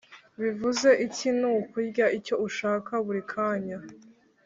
Bivuze 0.41 0.89
iki 1.05 1.29
nukurya 1.39 2.05
icyo 2.17 2.35
ushaka 2.47 2.91
burikanya 3.05 3.77